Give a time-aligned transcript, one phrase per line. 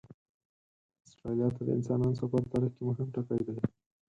[1.05, 3.55] استرالیا ته د انسانانو سفر تاریخ کې مهم ټکی دی.